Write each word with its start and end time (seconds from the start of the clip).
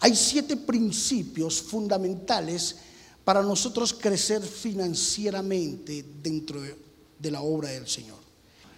Hay 0.00 0.16
siete 0.16 0.56
principios 0.56 1.60
fundamentales 1.60 2.76
para 3.24 3.42
nosotros 3.42 3.92
crecer 3.92 4.42
financieramente 4.42 6.04
dentro 6.22 6.60
de 7.18 7.30
la 7.30 7.42
obra 7.42 7.68
del 7.68 7.86
Señor. 7.86 8.18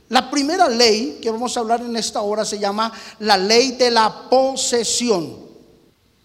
La 0.09 0.31
primera 0.31 0.69
ley 0.69 1.21
que 1.23 1.31
vamos 1.31 1.57
a 1.57 1.61
hablar 1.61 1.81
en 1.81 1.97
esta 1.97 2.21
hora 2.21 2.45
se 2.45 2.59
llama 2.59 2.93
la 3.21 3.39
ley 3.39 3.73
de 3.73 3.91
la 3.91 4.29
posesión. 4.29 5.37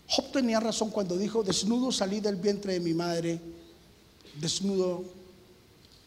Job 0.07 0.31
tenía 0.31 0.59
razón 0.59 0.89
cuando 0.89 1.15
dijo, 1.15 1.43
desnudo 1.43 1.91
salí 1.91 2.19
del 2.19 2.35
vientre 2.35 2.73
de 2.73 2.79
mi 2.79 2.93
madre, 2.93 3.39
desnudo 4.41 5.03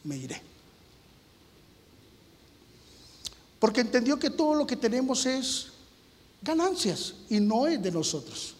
me 0.04 0.16
iré. 0.16 0.42
Porque 3.58 3.82
entendió 3.82 4.18
que 4.18 4.30
todo 4.30 4.54
lo 4.54 4.66
que 4.66 4.76
tenemos 4.76 5.24
es 5.26 5.68
ganancias 6.42 7.14
y 7.28 7.40
no 7.40 7.66
es 7.66 7.80
de 7.82 7.92
nosotros. 7.92 8.56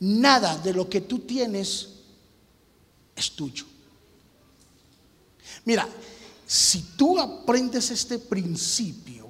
Nada 0.00 0.58
de 0.58 0.74
lo 0.74 0.88
que 0.88 1.00
tú 1.00 1.20
tienes 1.20 1.88
es 3.14 3.30
tuyo. 3.32 3.64
Mira, 5.64 5.88
si 6.46 6.82
tú 6.96 7.18
aprendes 7.18 7.90
este 7.90 8.18
principio, 8.18 9.28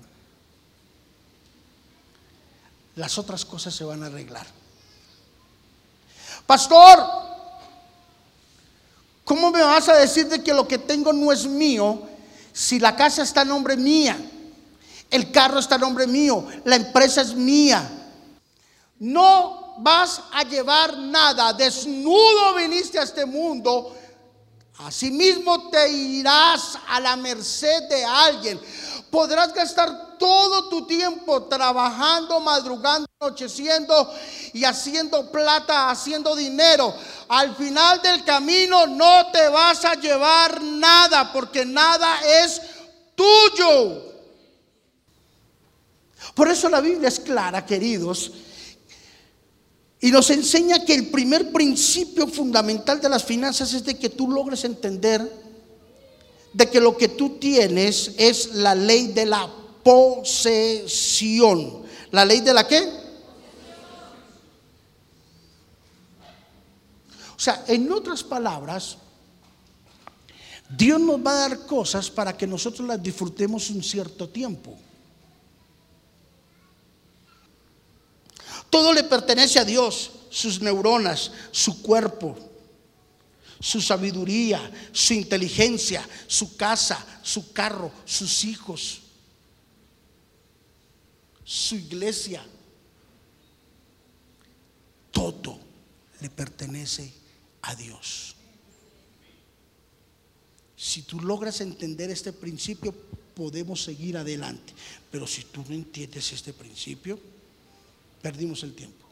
las 2.97 3.17
otras 3.19 3.45
cosas 3.45 3.75
se 3.75 3.85
van 3.85 4.03
a 4.03 4.07
arreglar. 4.07 4.47
Pastor, 6.47 7.05
¿cómo 9.25 9.51
me 9.51 9.63
vas 9.63 9.89
a 9.89 9.97
decir 9.97 10.29
de 10.29 10.43
que 10.43 10.53
lo 10.53 10.67
que 10.67 10.79
tengo 10.79 11.13
no 11.13 11.33
es 11.33 11.47
mío 11.47 12.03
si 12.53 12.79
la 12.79 12.97
casa 12.97 13.23
está 13.23 13.43
en 13.43 13.49
nombre 13.49 13.77
mía? 13.77 14.17
El 15.11 15.31
carro 15.31 15.61
está 15.61 15.77
en 15.77 15.83
nombre 15.83 16.07
mío, 16.07 16.47
la 16.65 16.77
empresa 16.77 17.23
es 17.23 17.35
mía. 17.35 17.89
No 18.99 19.66
vas 19.79 20.21
a 20.33 20.43
llevar 20.43 20.97
nada, 20.97 21.53
desnudo 21.53 22.55
viniste 22.55 22.99
a 22.99 23.03
este 23.03 23.27
mundo 23.27 23.97
Asimismo 24.79 25.71
te 25.71 25.89
irás 25.89 26.79
a 26.87 27.01
la 27.01 27.17
merced 27.17 27.89
de 27.89 28.05
alguien. 28.05 28.61
Podrás 29.11 29.55
gastar 29.55 30.19
todo 30.19 30.69
tu 30.69 30.87
tiempo 30.87 31.45
trabajando, 31.45 32.41
madrugando, 32.41 33.09
anocheciendo 33.19 34.13
y 34.53 34.65
haciendo 34.65 35.31
plata, 35.33 35.89
haciendo 35.89 36.37
dinero. 36.37 36.95
Al 37.29 37.55
final 37.57 38.03
del 38.03 38.23
camino 38.25 38.87
no 38.87 39.31
te 39.31 39.49
vas 39.49 39.85
a 39.87 39.95
llevar 39.95 40.61
nada 40.63 41.33
porque 41.33 41.65
nada 41.65 42.19
es 42.43 42.61
tuyo. 43.15 44.03
Por 46.35 46.49
eso 46.49 46.69
la 46.69 46.83
Biblia 46.83 47.09
es 47.09 47.19
clara, 47.19 47.65
queridos, 47.65 48.31
y 50.01 50.11
nos 50.11 50.31
enseña 50.31 50.85
que 50.85 50.95
el 50.95 51.09
primer 51.09 51.53
principio 51.53 52.27
fundamental 52.27 53.01
de 53.01 53.09
las 53.09 53.25
finanzas 53.25 53.73
es 53.73 53.85
de 53.85 53.97
que 53.97 54.11
tú 54.11 54.31
logres 54.31 54.65
entender 54.65 55.47
de 56.53 56.71
que 56.71 56.81
lo 56.81 56.97
que 56.97 57.09
tú 57.09 57.39
tienes 57.39 58.13
es 58.17 58.55
la 58.55 58.75
ley 58.75 59.09
de 59.09 59.27
la 59.27 59.51
posesión. 59.83 61.85
¿La 62.11 62.25
ley 62.25 62.41
de 62.41 62.55
la 62.55 62.67
qué? 62.67 62.81
O 67.37 67.39
sea, 67.39 67.65
en 67.69 67.93
otras 67.93 68.25
palabras, 68.25 68.97
Dios 70.69 70.99
nos 70.99 71.25
va 71.25 71.33
a 71.33 71.49
dar 71.49 71.67
cosas 71.67 72.11
para 72.11 72.35
que 72.35 72.47
nosotros 72.47 72.89
las 72.89 73.03
disfrutemos 73.03 73.69
un 73.69 73.83
cierto 73.83 74.31
tiempo. 74.31 74.79
Todo 78.71 78.93
le 78.93 79.05
pertenece 79.05 79.59
a 79.59 79.65
Dios, 79.65 80.11
sus 80.31 80.61
neuronas, 80.61 81.31
su 81.51 81.83
cuerpo, 81.83 82.37
su 83.61 83.81
sabiduría, 83.81 84.71
su 84.93 85.15
inteligencia, 85.15 86.07
su 86.27 86.57
casa, 86.57 87.05
su 87.23 87.53
carro, 87.53 87.91
sus 88.05 88.45
hijos, 88.45 89.01
su 91.45 91.77
iglesia. 91.77 92.45
Todo 95.11 95.59
le 96.21 96.29
pertenece 96.29 97.13
a 97.63 97.75
Dios. 97.75 98.35
Si 100.77 101.03
tú 101.03 101.21
logras 101.21 101.61
entender 101.63 102.11
este 102.11 102.33
principio, 102.33 102.95
podemos 103.35 103.83
seguir 103.83 104.17
adelante. 104.17 104.75
Pero 105.11 105.27
si 105.27 105.45
tú 105.45 105.65
no 105.69 105.75
entiendes 105.75 106.33
este 106.33 106.53
principio, 106.53 107.19
perdimos 108.27 108.65
el 108.65 108.75
tiempo. 108.75 109.07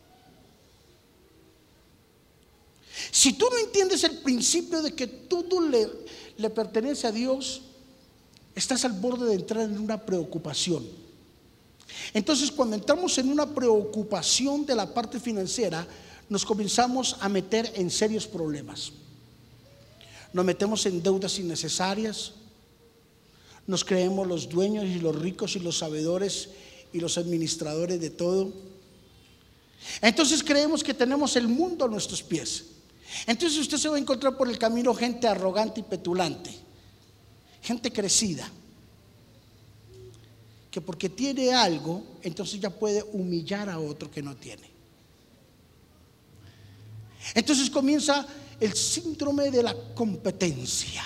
Si 3.12 3.34
tú 3.34 3.46
no 3.48 3.58
entiendes 3.58 4.02
el 4.02 4.18
principio 4.18 4.82
de 4.82 4.92
que 4.92 5.06
todo 5.06 5.60
le, 5.60 6.50
pertenece 6.50 7.06
a 7.06 7.12
Dios, 7.12 7.62
estás 8.56 8.84
al 8.84 8.90
borde 8.94 9.26
de 9.26 9.34
entrar 9.34 9.70
en 9.70 9.78
una 9.78 10.04
preocupación. 10.04 10.84
Entonces, 12.12 12.50
cuando 12.50 12.74
entramos 12.74 13.16
en 13.18 13.28
una 13.28 13.54
preocupación 13.54 14.66
de 14.66 14.74
la 14.74 14.92
parte 14.92 15.20
financiera, 15.20 15.86
nos 16.28 16.44
comenzamos 16.44 17.16
a 17.20 17.28
meter 17.28 17.70
en 17.76 17.92
serios 17.92 18.26
problemas. 18.26 18.94
Nos 20.32 20.44
metemos 20.44 20.84
en 20.86 21.00
deudas 21.00 21.38
innecesarias, 21.38 22.32
nos 23.68 23.84
creemos 23.84 24.26
los 24.26 24.48
dueños 24.48 24.86
y 24.86 24.98
los 24.98 25.14
ricos 25.14 25.54
y 25.54 25.60
los 25.60 25.78
sabedores 25.78 26.48
y 26.92 26.98
los 26.98 27.16
administradores 27.16 28.00
de 28.00 28.10
todo. 28.10 28.73
Entonces 30.00 30.42
creemos 30.42 30.82
que 30.82 30.94
tenemos 30.94 31.36
el 31.36 31.48
mundo 31.48 31.84
a 31.84 31.88
nuestros 31.88 32.22
pies. 32.22 32.64
Entonces 33.26 33.58
usted 33.58 33.78
se 33.78 33.88
va 33.88 33.96
a 33.96 34.00
encontrar 34.00 34.36
por 34.36 34.48
el 34.48 34.58
camino 34.58 34.94
gente 34.94 35.28
arrogante 35.28 35.80
y 35.80 35.82
petulante, 35.84 36.50
gente 37.62 37.92
crecida, 37.92 38.50
que 40.70 40.80
porque 40.80 41.08
tiene 41.08 41.54
algo, 41.54 42.02
entonces 42.22 42.60
ya 42.60 42.70
puede 42.70 43.02
humillar 43.02 43.68
a 43.68 43.78
otro 43.78 44.10
que 44.10 44.22
no 44.22 44.34
tiene. 44.34 44.68
Entonces 47.34 47.70
comienza 47.70 48.26
el 48.60 48.74
síndrome 48.74 49.50
de 49.50 49.62
la 49.62 49.74
competencia. 49.94 51.04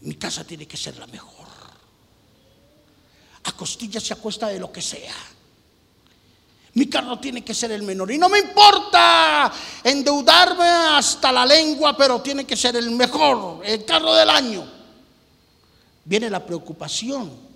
Mi 0.00 0.14
casa 0.14 0.44
tiene 0.44 0.66
que 0.66 0.76
ser 0.76 0.96
la 0.98 1.06
mejor 1.06 1.46
a 3.46 3.52
costillas 3.52 4.08
y 4.10 4.12
a 4.12 4.16
cuesta 4.16 4.48
de 4.48 4.58
lo 4.58 4.70
que 4.70 4.82
sea. 4.82 5.14
Mi 6.74 6.88
carro 6.88 7.18
tiene 7.18 7.42
que 7.42 7.54
ser 7.54 7.72
el 7.72 7.82
menor. 7.82 8.10
Y 8.10 8.18
no 8.18 8.28
me 8.28 8.38
importa 8.38 9.50
endeudarme 9.82 10.64
hasta 10.64 11.32
la 11.32 11.46
lengua, 11.46 11.96
pero 11.96 12.20
tiene 12.20 12.44
que 12.44 12.56
ser 12.56 12.76
el 12.76 12.90
mejor, 12.90 13.64
el 13.64 13.84
carro 13.86 14.14
del 14.14 14.28
año. 14.28 14.70
Viene 16.04 16.28
la 16.28 16.44
preocupación. 16.44 17.46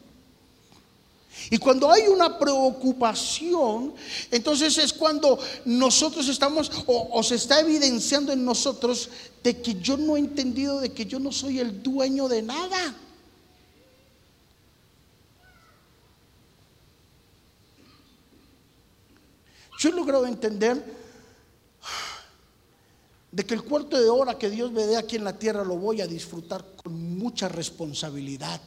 Y 1.51 1.59
cuando 1.59 1.91
hay 1.91 2.09
una 2.09 2.39
preocupación, 2.39 3.95
entonces 4.31 4.79
es 4.79 4.93
cuando 4.93 5.39
nosotros 5.65 6.27
estamos 6.29 6.71
o, 6.87 7.11
o, 7.13 7.23
se 7.23 7.35
está 7.35 7.61
evidenciando 7.61 8.33
en 8.33 8.45
nosotros 8.45 9.11
de 9.43 9.61
que 9.61 9.75
yo 9.81 9.97
no 9.97 10.17
he 10.17 10.21
entendido 10.21 10.81
de 10.81 10.93
que 10.93 11.07
yo 11.07 11.19
no 11.19 11.33
soy 11.33 11.61
el 11.61 11.83
dueño 11.83 12.29
de 12.29 12.43
nada. 12.43 12.95
Yo 19.81 19.89
he 19.89 19.93
logrado 19.93 20.27
entender 20.27 20.85
de 23.33 23.47
que 23.47 23.55
el 23.55 23.65
cuarto 23.65 23.99
de 23.99 24.11
hora 24.11 24.37
que 24.37 24.51
Dios 24.51 24.71
me 24.71 24.85
dé 24.85 24.99
aquí 24.99 25.17
en 25.17 25.25
la 25.25 25.39
tierra 25.39 25.65
lo 25.65 25.79
voy 25.79 26.03
a 26.03 26.07
disfrutar 26.07 26.63
con 26.77 27.17
mucha 27.17 27.49
responsabilidad. 27.49 28.61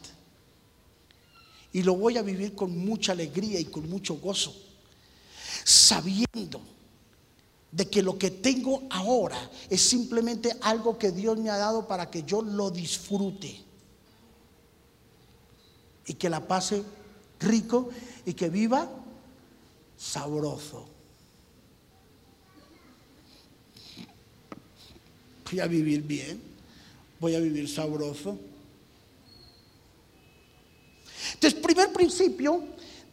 Y 1.72 1.84
lo 1.84 1.96
voy 1.96 2.18
a 2.18 2.24
vivir 2.24 2.56
con 2.56 2.76
mucha 2.76 3.12
alegría 3.12 3.60
y 3.60 3.66
con 3.66 3.88
mucho 3.88 4.16
gozo. 4.16 4.56
Sabiendo 5.64 6.62
de 7.72 7.88
que 7.88 8.02
lo 8.02 8.18
que 8.18 8.32
tengo 8.32 8.82
ahora 8.90 9.52
es 9.70 9.82
simplemente 9.84 10.58
algo 10.62 10.98
que 10.98 11.12
Dios 11.12 11.38
me 11.38 11.52
ha 11.52 11.58
dado 11.58 11.88
para 11.88 12.10
que 12.10 12.24
yo 12.24 12.42
lo 12.42 12.72
disfrute. 12.72 13.62
Y 16.08 16.16
que 16.16 16.28
la 16.28 16.48
pase 16.48 16.84
rico 17.40 17.90
y 18.26 18.34
que 18.34 18.50
viva 18.50 18.90
sabroso. 19.96 20.93
Voy 25.54 25.60
a 25.60 25.68
vivir 25.68 26.02
bien, 26.02 26.42
voy 27.20 27.36
a 27.36 27.40
vivir 27.40 27.70
sabroso. 27.70 28.40
Entonces, 31.36 31.60
primer 31.60 31.94
principio 31.94 32.64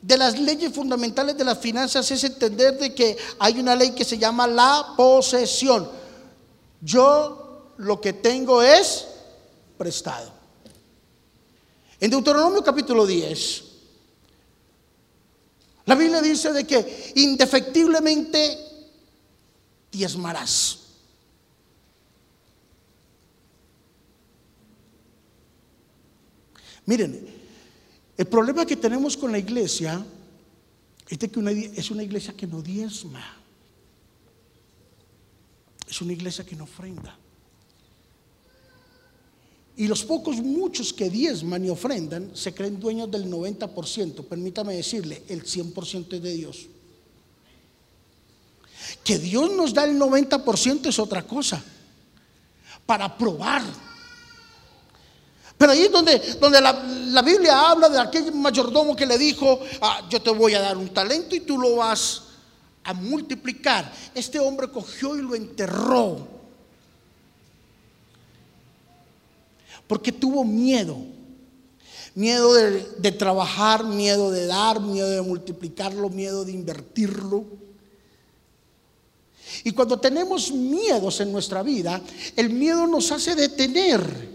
de 0.00 0.16
las 0.16 0.40
leyes 0.40 0.72
fundamentales 0.72 1.36
de 1.36 1.44
las 1.44 1.58
finanzas 1.58 2.10
es 2.10 2.24
entender 2.24 2.78
de 2.78 2.94
que 2.94 3.14
hay 3.38 3.60
una 3.60 3.76
ley 3.76 3.90
que 3.90 4.06
se 4.06 4.16
llama 4.16 4.46
la 4.46 4.94
posesión. 4.96 5.86
Yo 6.80 7.74
lo 7.76 8.00
que 8.00 8.14
tengo 8.14 8.62
es 8.62 9.06
prestado. 9.76 10.32
En 12.00 12.10
Deuteronomio 12.10 12.64
capítulo 12.64 13.06
10, 13.06 13.64
La 15.84 15.94
Biblia 15.94 16.22
dice 16.22 16.54
de 16.54 16.66
que 16.66 17.12
indefectiblemente 17.16 18.56
diezmarás. 19.92 20.89
Miren, 26.86 27.26
el 28.16 28.26
problema 28.26 28.66
que 28.66 28.76
tenemos 28.76 29.16
con 29.16 29.32
la 29.32 29.38
iglesia 29.38 30.04
es 31.08 31.18
que 31.18 31.30
es 31.74 31.90
una 31.90 32.02
iglesia 32.02 32.34
que 32.36 32.46
no 32.46 32.62
diezma. 32.62 33.36
Es 35.88 36.00
una 36.00 36.12
iglesia 36.12 36.44
que 36.44 36.54
no 36.54 36.64
ofrenda. 36.64 37.18
Y 39.76 39.88
los 39.88 40.04
pocos, 40.04 40.36
muchos 40.36 40.92
que 40.92 41.08
diezman 41.08 41.64
y 41.64 41.70
ofrendan, 41.70 42.30
se 42.34 42.52
creen 42.52 42.78
dueños 42.78 43.10
del 43.10 43.30
90%. 43.30 44.24
Permítame 44.24 44.74
decirle, 44.74 45.22
el 45.28 45.42
100% 45.42 46.12
es 46.12 46.22
de 46.22 46.32
Dios. 46.34 46.66
Que 49.02 49.18
Dios 49.18 49.50
nos 49.52 49.72
da 49.72 49.84
el 49.84 49.98
90% 49.98 50.86
es 50.86 50.98
otra 50.98 51.26
cosa. 51.26 51.64
Para 52.84 53.16
probar. 53.16 53.62
Pero 55.60 55.72
ahí 55.72 55.82
es 55.82 55.92
donde, 55.92 56.18
donde 56.40 56.58
la, 56.58 57.20
Biblia 57.20 57.68
habla 57.68 57.90
de 57.90 57.98
aquel 57.98 58.32
mayordomo 58.32 58.96
que 58.96 59.04
le 59.04 59.18
dijo, 59.18 59.60
ah, 59.82 60.08
yo 60.08 60.22
te 60.22 60.30
voy 60.30 60.54
a 60.54 60.60
dar 60.60 60.78
un 60.78 60.88
talento 60.88 61.36
y 61.36 61.40
tú 61.40 61.58
lo 61.58 61.76
vas 61.76 62.22
a 62.82 62.94
multiplicar. 62.94 63.92
Este 64.14 64.38
hombre 64.38 64.70
cogió 64.70 65.18
y 65.18 65.20
lo 65.20 65.34
enterró 65.34 66.26
porque 69.86 70.12
tuvo 70.12 70.44
miedo. 70.44 70.96
Miedo 72.14 72.54
de, 72.54 73.12
trabajar, 73.12 73.84
miedo 73.84 74.30
de 74.30 74.46
dar, 74.46 74.80
miedo 74.80 75.10
de 75.10 75.20
multiplicarlo, 75.20 76.08
miedo 76.08 76.46
de 76.46 76.52
invertirlo. 76.52 77.44
Y 79.62 79.72
cuando 79.72 80.00
tenemos 80.00 80.50
miedos 80.52 81.20
en 81.20 81.30
nuestra 81.30 81.62
vida, 81.62 82.00
el 82.34 82.48
miedo 82.48 82.86
nos 82.86 83.12
hace 83.12 83.34
detener 83.34 84.29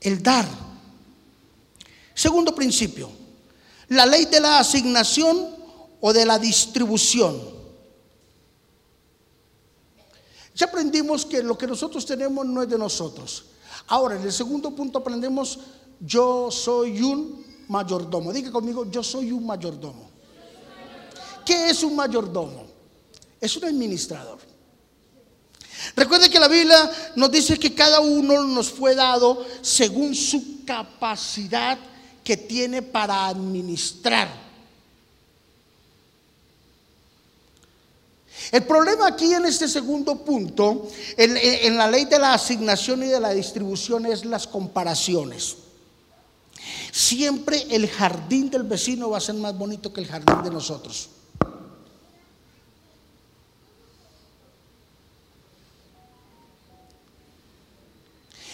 el 0.00 0.22
dar. 0.22 0.46
Segundo 2.14 2.54
principio, 2.54 3.10
la 3.88 4.06
ley 4.06 4.26
de 4.26 4.40
la 4.40 4.58
asignación 4.58 5.56
o 6.00 6.12
de 6.12 6.24
la 6.24 6.38
distribución. 6.38 7.40
Ya 10.54 10.66
aprendimos 10.66 11.24
que 11.24 11.42
lo 11.42 11.56
que 11.56 11.66
nosotros 11.66 12.04
tenemos 12.04 12.44
no 12.44 12.62
es 12.62 12.68
de 12.68 12.78
nosotros. 12.78 13.44
Ahora, 13.86 14.16
en 14.16 14.22
el 14.22 14.32
segundo 14.32 14.70
punto 14.74 14.98
aprendemos, 14.98 15.58
yo 16.00 16.50
soy 16.50 17.02
un 17.02 17.44
mayordomo. 17.68 18.32
Diga 18.32 18.50
conmigo, 18.50 18.90
yo 18.90 19.02
soy 19.02 19.32
un 19.32 19.46
mayordomo. 19.46 20.10
¿Qué 21.44 21.70
es 21.70 21.82
un 21.82 21.96
mayordomo? 21.96 22.66
Es 23.40 23.56
un 23.56 23.64
administrador. 23.64 24.38
Recuerde 25.96 26.30
que 26.30 26.38
la 26.38 26.48
Biblia 26.48 26.90
nos 27.16 27.30
dice 27.30 27.58
que 27.58 27.74
cada 27.74 28.00
uno 28.00 28.42
nos 28.44 28.70
fue 28.70 28.94
dado 28.94 29.46
según 29.62 30.14
su 30.14 30.64
capacidad 30.64 31.78
que 32.22 32.36
tiene 32.36 32.82
para 32.82 33.26
administrar. 33.26 34.50
El 38.52 38.64
problema 38.64 39.06
aquí 39.06 39.32
en 39.32 39.46
este 39.46 39.68
segundo 39.68 40.24
punto, 40.24 40.88
en, 41.16 41.76
la 41.76 41.88
ley 41.88 42.06
de 42.06 42.18
la 42.18 42.34
asignación 42.34 43.02
y 43.02 43.06
de 43.06 43.20
la 43.20 43.30
distribución, 43.30 44.06
es 44.06 44.24
las 44.24 44.46
comparaciones. 44.46 45.56
Siempre 46.90 47.66
el 47.70 47.88
jardín 47.88 48.50
del 48.50 48.64
vecino 48.64 49.10
va 49.10 49.18
a 49.18 49.20
ser 49.20 49.36
más 49.36 49.56
bonito 49.56 49.92
que 49.92 50.00
el 50.00 50.08
jardín 50.08 50.42
de 50.42 50.50
nosotros. 50.50 51.08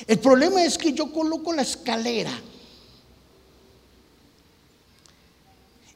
El 0.06 0.20
problema 0.20 0.64
es 0.64 0.78
que 0.78 0.92
yo 0.92 1.12
coloco 1.12 1.52
la 1.52 1.62
escalera 1.62 2.32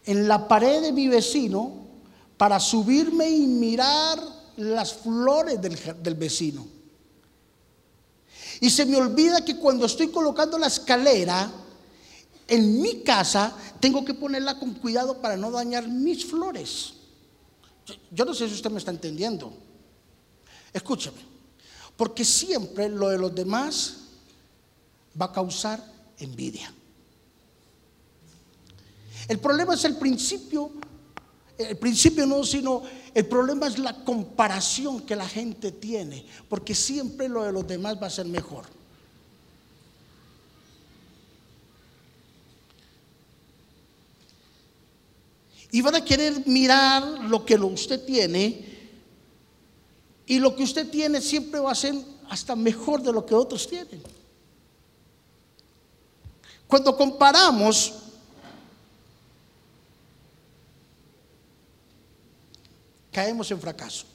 en 0.04 0.26
la 0.26 0.48
pared 0.48 0.82
de 0.82 0.92
mi 0.92 1.06
vecino 1.06 1.72
para 2.36 2.58
subirme 2.58 3.30
y 3.30 3.46
mirar 3.46 4.20
las 4.56 4.94
flores 4.94 5.60
del, 5.60 6.14
vecino. 6.16 6.66
Y 8.60 8.68
se 8.70 8.84
me 8.84 8.96
olvida 8.96 9.44
que 9.44 9.56
cuando 9.56 9.86
estoy 9.86 10.08
colocando 10.08 10.58
la 10.58 10.66
escalera, 10.66 11.50
en 12.48 12.82
mi 12.82 13.02
casa 13.02 13.56
tengo 13.78 14.04
que 14.04 14.14
ponerla 14.14 14.58
con 14.58 14.74
cuidado 14.74 15.20
para 15.20 15.36
no 15.36 15.52
dañar 15.52 15.86
mis 15.86 16.26
flores. 16.26 16.94
Yo 18.10 18.24
no 18.24 18.34
sé 18.34 18.48
si 18.48 18.54
usted 18.54 18.70
me 18.70 18.78
está 18.78 18.90
entendiendo. 18.90 19.52
Escúchame, 20.72 21.20
porque 21.96 22.24
siempre 22.24 22.88
lo 22.88 23.08
de 23.08 23.18
los 23.18 23.34
demás 23.34 23.99
va 25.18 25.26
a 25.26 25.32
causar 25.32 25.82
envidia. 26.18 26.72
El 29.28 29.38
problema 29.38 29.74
es 29.74 29.84
el 29.84 29.96
principio 29.96 30.72
el 31.68 31.76
principio 31.76 32.26
no, 32.26 32.42
sino 32.44 32.82
el 33.14 33.26
problema 33.26 33.66
es 33.66 33.78
la 33.78 34.04
comparación 34.04 35.02
que 35.02 35.14
la 35.14 35.28
gente 35.28 35.72
tiene, 35.72 36.24
porque 36.48 36.74
siempre 36.74 37.28
lo 37.28 37.42
de 37.42 37.52
los 37.52 37.66
demás 37.66 38.00
va 38.00 38.06
a 38.06 38.10
ser 38.10 38.26
mejor. 38.26 38.64
Y 45.72 45.82
van 45.82 45.94
a 45.96 46.04
querer 46.04 46.46
mirar 46.46 47.04
lo 47.24 47.44
que 47.44 47.54
usted 47.56 48.04
tiene 48.04 48.64
y 50.26 50.38
lo 50.38 50.56
que 50.56 50.64
usted 50.64 50.88
tiene 50.88 51.20
siempre 51.20 51.60
va 51.60 51.72
a 51.72 51.76
ser 51.76 51.94
hasta 52.28 52.56
mejor 52.56 53.02
de 53.02 53.12
lo 53.12 53.24
que 53.24 53.34
otros 53.34 53.68
tienen. 53.68 54.02
Cuando 56.70 56.96
comparamos 56.96 57.94
caemos 63.10 63.50
en 63.50 63.60
fracaso. 63.60 64.06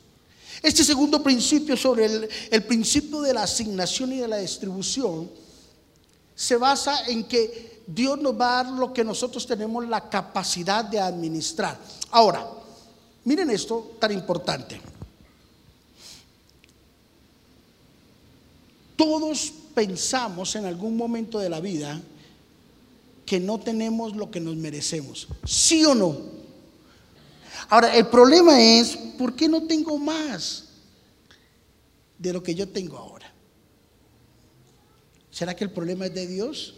Este 0.63 0.85
segundo 0.85 1.21
principio 1.21 1.75
sobre 1.75 2.05
el, 2.49 2.63
principio 2.63 3.21
de 3.21 3.33
la 3.33 3.43
asignación 3.43 4.13
y 4.13 4.19
de 4.19 4.27
la 4.29 4.37
distribución 4.37 5.29
se 6.33 6.55
basa 6.55 7.05
en 7.07 7.25
que 7.25 7.83
Dios 7.85 8.19
nos 8.19 8.39
va 8.39 8.59
a 8.59 8.63
dar 8.63 8.73
lo 8.73 8.93
que 8.93 9.03
nosotros 9.03 9.45
tenemos 9.45 9.85
la 9.87 10.09
capacidad 10.09 10.85
de 10.85 10.99
administrar. 10.99 11.77
Ahora, 12.09 12.49
miren 13.25 13.51
esto 13.51 13.97
tan 13.99 14.13
importante. 14.13 14.79
Todos 18.95 19.51
pensamos 19.75 20.55
en 20.55 20.65
algún 20.65 20.95
momento 20.95 21.37
de 21.37 21.49
la 21.49 21.59
vida 21.59 22.01
que 23.25 23.39
no 23.39 23.59
tenemos 23.59 24.15
lo 24.15 24.29
que 24.29 24.39
nos 24.39 24.55
merecemos. 24.55 25.27
¿Sí 25.45 25.83
o 25.85 25.95
no? 25.95 26.17
Ahora, 27.69 27.95
el 27.95 28.07
problema 28.07 28.61
es, 28.61 28.95
¿por 29.17 29.35
qué 29.35 29.47
no 29.47 29.63
tengo 29.63 29.97
más 29.97 30.65
de 32.19 32.33
lo 32.33 32.43
que 32.43 32.53
yo 32.53 32.67
tengo 32.67 32.97
ahora? 32.97 33.31
¿Será 35.31 35.55
que 35.55 35.63
el 35.63 35.71
problema 35.71 36.05
es 36.05 36.13
de 36.13 36.27
Dios? 36.27 36.75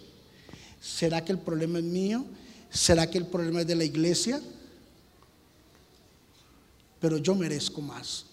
¿Será 0.82 1.24
que 1.24 1.34
el 1.34 1.40
problema 1.40 1.80
es 1.80 1.86
mío? 1.86 2.26
¿Será 2.70 3.10
que 3.10 3.18
el 3.18 3.26
problema 3.26 3.62
es 3.62 3.68
de 3.68 3.76
la 3.76 3.84
iglesia? 3.84 4.42
Pero 7.00 7.18
yo 7.18 7.36
merezco 7.36 7.82
más. 7.82 8.26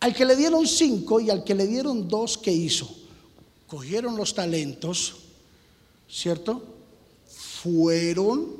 Al 0.00 0.14
que 0.14 0.26
le 0.26 0.36
dieron 0.36 0.66
cinco 0.66 1.18
y 1.18 1.30
al 1.30 1.42
que 1.42 1.54
le 1.54 1.66
dieron 1.66 2.06
dos, 2.06 2.36
¿qué 2.36 2.52
hizo? 2.52 3.03
Cogieron 3.66 4.16
los 4.16 4.34
talentos, 4.34 5.14
¿cierto? 6.08 6.74
fueron, 7.64 8.56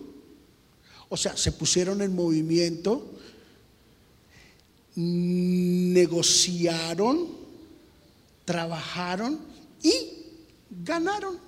o 1.11 1.17
sea, 1.17 1.37
se 1.37 1.53
pusieron 1.53 2.01
en 2.01 2.15
movimiento, 2.15 3.11
negociaron, 5.95 7.29
trabajaron 8.47 9.39
y 9.83 9.93
ganaron. 10.71 11.39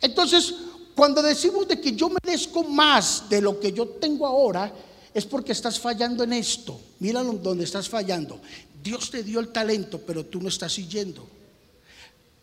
Entonces, 0.00 0.54
cuando 0.94 1.20
decimos 1.20 1.68
de 1.68 1.78
que 1.78 1.92
yo 1.92 2.08
merezco 2.08 2.64
más 2.64 3.28
de 3.28 3.42
lo 3.42 3.60
que 3.60 3.74
yo 3.74 3.86
tengo 3.86 4.26
ahora, 4.26 4.72
es 5.12 5.26
porque 5.26 5.52
estás 5.52 5.78
fallando 5.78 6.24
en 6.24 6.32
esto. 6.32 6.80
Mira 7.00 7.22
donde 7.22 7.64
estás 7.64 7.90
fallando. 7.90 8.40
Dios 8.82 9.10
te 9.10 9.22
dio 9.22 9.40
el 9.40 9.48
talento, 9.48 10.00
pero 10.06 10.24
tú 10.24 10.40
no 10.40 10.48
estás 10.48 10.72
siguiendo 10.72 11.38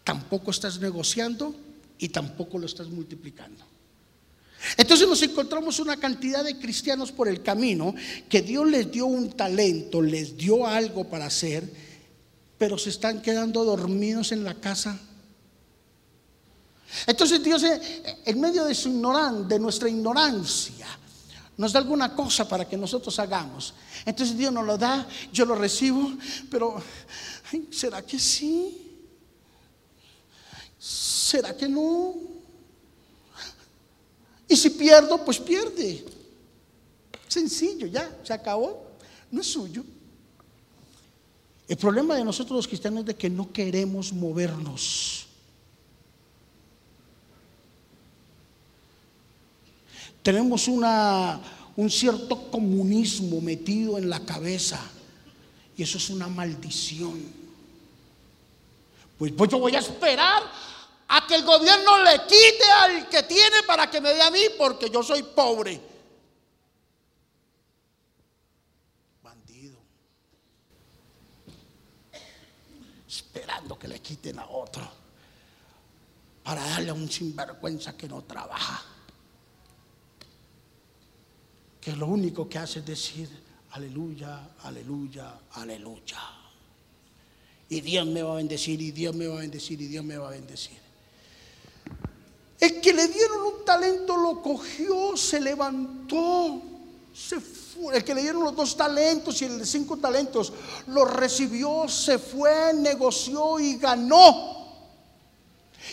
tampoco 0.05 0.51
estás 0.51 0.79
negociando 0.79 1.53
y 1.97 2.07
tampoco 2.09 2.57
lo 2.57 2.67
estás 2.67 2.87
multiplicando. 2.87 3.65
Entonces 4.77 5.07
nos 5.07 5.21
encontramos 5.21 5.79
una 5.79 5.97
cantidad 5.97 6.43
de 6.43 6.57
cristianos 6.57 7.11
por 7.11 7.27
el 7.27 7.41
camino 7.41 7.93
que 8.29 8.41
Dios 8.41 8.67
les 8.69 8.89
dio 8.89 9.07
un 9.07 9.31
talento, 9.31 10.01
les 10.01 10.37
dio 10.37 10.65
algo 10.65 11.09
para 11.09 11.25
hacer, 11.25 11.69
pero 12.57 12.77
se 12.77 12.91
están 12.91 13.21
quedando 13.21 13.65
dormidos 13.65 14.31
en 14.31 14.43
la 14.45 14.53
casa 14.53 14.97
Entonces 17.05 17.43
Dios 17.43 17.63
eh, 17.63 17.81
en 18.25 18.39
medio 18.39 18.63
de 18.63 18.73
su 18.73 18.89
ignorancia, 18.89 19.43
de 19.47 19.59
nuestra 19.59 19.89
ignorancia, 19.89 20.87
nos 21.57 21.71
da 21.71 21.79
alguna 21.79 22.13
cosa 22.13 22.47
para 22.47 22.67
que 22.67 22.77
nosotros 22.77 23.17
hagamos. 23.19 23.73
Entonces 24.05 24.37
Dios 24.37 24.51
nos 24.51 24.65
lo 24.65 24.77
da, 24.77 25.07
yo 25.31 25.45
lo 25.45 25.55
recibo, 25.55 26.11
pero 26.49 26.81
¿será 27.71 28.01
que 28.01 28.19
sí? 28.19 28.81
¿Será 30.77 31.55
que 31.55 31.67
no? 31.67 32.15
Y 34.47 34.55
si 34.55 34.69
pierdo, 34.71 35.23
pues 35.23 35.39
pierde. 35.39 36.05
Sencillo, 37.27 37.87
ya, 37.87 38.19
se 38.23 38.33
acabó. 38.33 38.85
No 39.31 39.41
es 39.41 39.47
suyo. 39.47 39.83
El 41.67 41.77
problema 41.77 42.15
de 42.15 42.23
nosotros 42.23 42.57
los 42.57 42.67
cristianos 42.67 43.01
es 43.01 43.05
de 43.07 43.15
que 43.15 43.29
no 43.29 43.51
queremos 43.51 44.13
movernos. 44.13 45.24
Tenemos 50.25 50.67
una, 50.67 51.39
un 51.75 51.87
cierto 51.87 52.49
comunismo 52.49 53.39
metido 53.41 53.99
en 53.99 54.09
la 54.09 54.21
cabeza 54.21 54.81
y 55.77 55.83
eso 55.83 55.99
es 55.99 56.09
una 56.09 56.27
maldición. 56.27 57.31
Pues, 59.19 59.31
pues 59.33 59.51
yo 59.51 59.59
voy 59.59 59.75
a 59.75 59.79
esperar 59.79 60.41
a 61.09 61.27
que 61.27 61.35
el 61.35 61.43
gobierno 61.43 62.03
le 62.03 62.23
quite 62.23 62.63
al 62.63 63.07
que 63.07 63.21
tiene 63.21 63.61
para 63.67 63.87
que 63.91 64.01
me 64.01 64.15
dé 64.15 64.21
a 64.23 64.31
mí 64.31 64.39
porque 64.57 64.89
yo 64.89 65.03
soy 65.03 65.21
pobre. 65.21 65.79
Bandido. 69.21 69.77
Esperando 73.07 73.77
que 73.77 73.87
le 73.87 74.01
quiten 74.01 74.39
a 74.39 74.47
otro 74.47 74.89
para 76.43 76.67
darle 76.67 76.89
a 76.89 76.95
un 76.95 77.11
sinvergüenza 77.11 77.95
que 77.95 78.07
no 78.07 78.23
trabaja. 78.23 78.94
Que 81.85 81.95
lo 81.95 82.07
único 82.07 82.49
que 82.49 82.57
hace 82.57 82.79
es 82.79 82.85
decir, 82.87 83.29
aleluya, 83.73 84.55
aleluya, 84.63 85.35
aleluya. 85.51 86.17
Y 87.69 87.79
Dios 87.81 88.07
me 88.07 88.23
va 88.23 88.31
a 88.31 88.35
bendecir, 88.37 88.81
y 88.81 88.89
Dios 88.89 89.13
me 89.13 89.27
va 89.27 89.35
a 89.37 89.41
bendecir, 89.41 89.79
y 89.79 89.85
Dios 89.85 90.03
me 90.03 90.17
va 90.17 90.29
a 90.29 90.31
bendecir. 90.31 90.79
El 92.59 92.81
que 92.81 92.91
le 92.91 93.07
dieron 93.07 93.39
un 93.39 93.63
talento 93.63 94.17
lo 94.17 94.41
cogió, 94.41 95.15
se 95.15 95.39
levantó, 95.39 96.59
se 97.13 97.39
fue. 97.39 97.97
El 97.97 98.03
que 98.03 98.15
le 98.15 98.23
dieron 98.23 98.43
los 98.43 98.55
dos 98.55 98.75
talentos 98.75 99.39
y 99.43 99.45
el 99.45 99.59
de 99.59 99.65
cinco 99.67 99.97
talentos 99.97 100.53
lo 100.87 101.05
recibió, 101.05 101.87
se 101.87 102.17
fue, 102.17 102.73
negoció 102.73 103.59
y 103.59 103.77
ganó. 103.77 104.54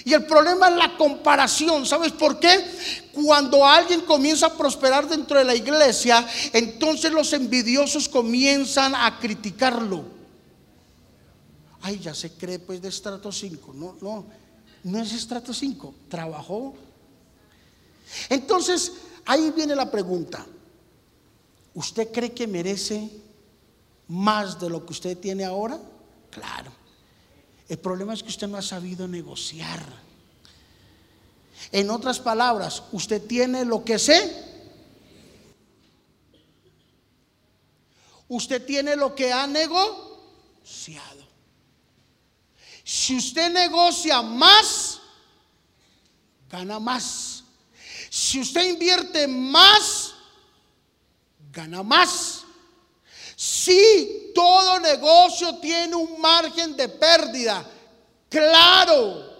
Y 0.04 0.12
el 0.14 0.26
problema 0.26 0.68
es 0.68 0.76
la 0.76 0.96
comparación. 0.96 1.86
¿Sabes 1.86 2.12
por 2.12 2.40
qué? 2.40 2.64
Cuando 3.12 3.66
alguien 3.66 4.00
comienza 4.02 4.46
a 4.46 4.56
prosperar 4.56 5.08
dentro 5.08 5.38
de 5.38 5.44
la 5.44 5.54
iglesia, 5.54 6.26
entonces 6.52 7.12
los 7.12 7.32
envidiosos 7.32 8.08
comienzan 8.08 8.94
a 8.94 9.18
criticarlo. 9.20 10.04
Ay, 11.82 11.98
ya 11.98 12.14
se 12.14 12.32
cree 12.32 12.58
pues 12.58 12.82
de 12.82 12.88
estrato 12.88 13.30
5. 13.30 13.72
No, 13.74 13.96
no 14.00 14.42
no 14.84 14.98
es 14.98 15.12
estrato 15.12 15.54
5, 15.54 15.94
trabajó. 16.08 16.74
Entonces, 18.28 18.92
ahí 19.24 19.52
viene 19.54 19.76
la 19.76 19.90
pregunta. 19.90 20.44
¿Usted 21.74 22.10
cree 22.12 22.32
que 22.32 22.46
merece 22.46 23.08
más 24.08 24.58
de 24.60 24.68
lo 24.68 24.84
que 24.84 24.92
usted 24.92 25.16
tiene 25.18 25.44
ahora? 25.44 25.78
Claro. 26.30 26.72
El 27.72 27.78
problema 27.78 28.12
es 28.12 28.22
que 28.22 28.28
usted 28.28 28.48
no 28.48 28.58
ha 28.58 28.62
sabido 28.62 29.08
negociar. 29.08 29.82
En 31.70 31.88
otras 31.88 32.20
palabras, 32.20 32.82
usted 32.92 33.26
tiene 33.26 33.64
lo 33.64 33.82
que 33.82 33.98
sé. 33.98 34.30
Usted 38.28 38.62
tiene 38.66 38.94
lo 38.94 39.14
que 39.14 39.32
ha 39.32 39.46
negociado. 39.46 41.26
Si 42.84 43.16
usted 43.16 43.50
negocia 43.50 44.20
más, 44.20 45.00
gana 46.50 46.78
más. 46.78 47.42
Si 48.10 48.38
usted 48.38 48.68
invierte 48.68 49.26
más, 49.26 50.12
gana 51.50 51.82
más. 51.82 52.31
Si 53.64 54.32
todo 54.34 54.80
negocio 54.80 55.58
tiene 55.58 55.94
un 55.94 56.20
margen 56.20 56.74
de 56.76 56.88
pérdida, 56.88 57.64
claro. 58.28 59.30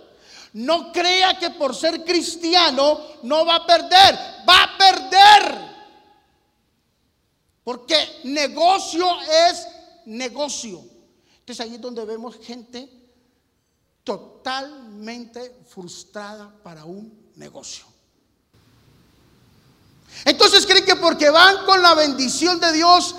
No 0.53 0.93
crea 0.93 1.37
que 1.39 1.51
por 1.51 1.75
ser 1.75 2.05
cristiano 2.05 3.01
no 3.25 3.45
va 3.45 3.57
a 3.57 3.67
perder, 3.67 4.19
va 4.49 4.63
a 4.63 4.79
perder. 4.79 5.73
Porque 7.65 8.21
negocio 8.25 9.07
es 9.49 9.67
negocio. 10.05 10.85
Entonces 11.41 11.67
ahí 11.67 11.75
es 11.75 11.81
donde 11.81 12.05
vemos 12.05 12.37
gente 12.45 12.89
totalmente 14.05 15.63
frustrada 15.67 16.55
para 16.63 16.85
un 16.85 17.33
negocio. 17.35 17.87
Entonces 20.25 20.65
creen 20.65 20.85
que 20.85 20.97
porque 20.97 21.29
van 21.31 21.65
con 21.65 21.83
la 21.83 21.95
bendición 21.95 22.61
de 22.61 22.73
Dios, 22.73 23.17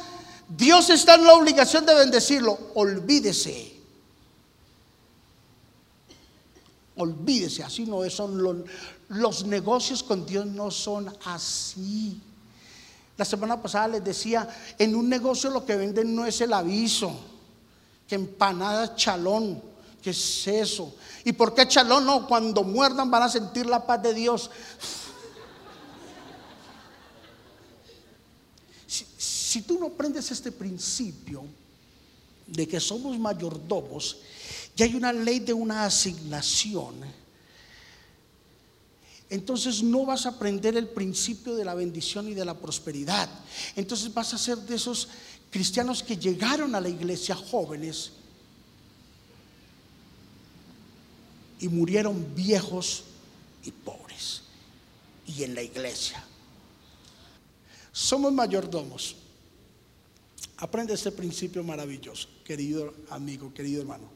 Dios 0.56 0.90
está 0.90 1.16
en 1.16 1.26
la 1.26 1.34
obligación 1.34 1.86
de 1.86 1.96
bendecirlo. 1.96 2.58
Olvídese. 2.76 3.74
Olvídese, 6.96 7.64
así 7.64 7.86
no 7.86 8.08
son 8.10 8.66
los, 9.10 9.46
negocios 9.46 10.04
con 10.04 10.28
Dios 10.28 10.46
no 10.46 10.70
son 10.70 11.12
así. 11.26 12.22
La 13.18 13.26
semana 13.26 13.60
pasada 13.60 13.88
les 13.88 14.04
decía, 14.04 14.48
en 14.78 14.96
un 14.96 15.10
negocio 15.10 15.50
lo 15.50 15.66
que 15.66 15.76
venden 15.76 16.16
no 16.16 16.26
es 16.26 16.40
el 16.42 16.54
aviso, 16.54 17.12
que 18.08 18.16
empanada 18.16 18.96
chalón, 18.96 19.74
¿Qué 20.04 20.10
es 20.10 20.48
eso? 20.48 20.94
¿Y 21.24 21.32
por 21.32 21.56
qué 21.56 21.66
chalón? 21.66 22.06
No, 22.06 22.28
cuando 22.28 22.66
muerdan 22.66 23.10
van 23.10 23.24
a 23.24 23.30
sentir 23.30 23.66
la 23.66 23.88
paz 23.88 24.04
de 24.04 24.14
Dios. 24.14 24.52
Tú 29.62 29.80
no 29.80 29.88
aprendes 29.88 30.32
este 30.32 30.52
principio 30.52 31.44
de 32.48 32.68
que 32.68 32.80
somos 32.80 33.18
mayordomos 33.18 34.18
y 34.76 34.84
hay 34.84 34.96
una 34.96 35.14
ley 35.14 35.40
de 35.40 35.54
una 35.54 35.86
asignación, 35.86 36.96
entonces 39.30 39.82
no 39.82 40.06
vas 40.06 40.26
a 40.26 40.30
aprender 40.30 40.78
el 40.78 40.88
principio 40.88 41.56
de 41.56 41.66
la 41.66 41.74
bendición 41.74 42.28
y 42.30 42.34
de 42.34 42.46
la 42.46 42.54
prosperidad. 42.54 43.30
Entonces 43.76 44.14
vas 44.14 44.34
a 44.34 44.38
ser 44.38 44.58
de 44.60 44.76
esos 44.76 45.08
cristianos 45.50 46.04
que 46.04 46.18
llegaron 46.18 46.76
a 46.76 46.82
la 46.82 46.90
iglesia 46.90 47.36
jóvenes 47.36 48.12
y 51.60 51.68
murieron 51.68 52.36
viejos 52.36 53.06
y 53.64 53.72
pobres. 53.72 54.42
Y 55.26 55.44
en 55.44 55.56
la 55.56 55.64
iglesia. 55.64 56.24
Somos 57.92 58.34
mayordomos. 58.34 59.16
Aprende 60.58 60.94
este 60.94 61.12
principio 61.12 61.64
maravilloso, 61.64 62.28
querido 62.44 62.94
amigo, 63.10 63.54
querido 63.54 63.82
hermano. 63.82 64.08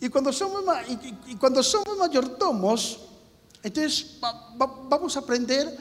Y 0.00 0.08
cuando 0.08 0.32
somos, 0.32 0.62
y, 1.26 1.36
cuando 1.36 1.62
somos 1.62 1.96
mayordomos, 1.98 3.00
entonces 3.62 4.18
vamos 4.20 5.16
a 5.16 5.20
aprender 5.20 5.76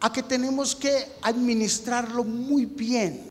a 0.00 0.12
que 0.12 0.22
tenemos 0.22 0.74
que 0.74 1.12
administrarlo 1.22 2.24
muy 2.24 2.66
bien. 2.66 3.30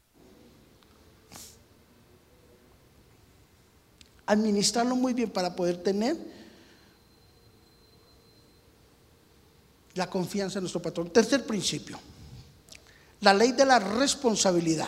administrarlo 4.30 4.96
muy 4.96 5.14
bien 5.14 5.32
para 5.32 5.56
poder 5.56 5.82
tener 5.82 6.16
la 9.96 10.08
confianza 10.08 10.60
en 10.60 10.64
nuestro 10.64 10.82
patrón. 10.82 11.10
Tercer 11.10 11.46
principio, 11.48 12.00
la 13.22 13.34
ley 13.34 13.52
de 13.52 13.66
la 13.66 13.80
responsabilidad. 13.80 14.88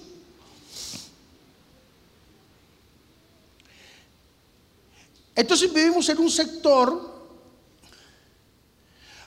Entonces 5.36 5.74
vivimos 5.74 6.08
en 6.10 6.18
un 6.18 6.29
sector 6.29 7.20